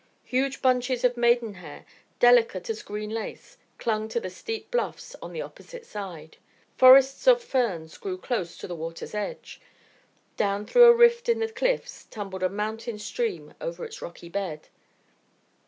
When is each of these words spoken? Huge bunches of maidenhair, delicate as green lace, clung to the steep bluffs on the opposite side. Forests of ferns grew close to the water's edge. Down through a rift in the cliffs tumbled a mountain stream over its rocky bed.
Huge 0.23 0.63
bunches 0.63 1.03
of 1.03 1.15
maidenhair, 1.15 1.85
delicate 2.19 2.71
as 2.71 2.81
green 2.81 3.11
lace, 3.11 3.59
clung 3.77 4.09
to 4.09 4.19
the 4.19 4.31
steep 4.31 4.71
bluffs 4.71 5.15
on 5.21 5.31
the 5.31 5.43
opposite 5.43 5.85
side. 5.85 6.37
Forests 6.75 7.27
of 7.27 7.39
ferns 7.43 7.99
grew 7.99 8.17
close 8.17 8.57
to 8.57 8.67
the 8.67 8.73
water's 8.75 9.13
edge. 9.13 9.61
Down 10.37 10.65
through 10.65 10.85
a 10.85 10.95
rift 10.95 11.29
in 11.29 11.37
the 11.37 11.47
cliffs 11.49 12.05
tumbled 12.05 12.41
a 12.41 12.49
mountain 12.49 12.97
stream 12.97 13.53
over 13.61 13.85
its 13.85 14.01
rocky 14.01 14.27
bed. 14.29 14.69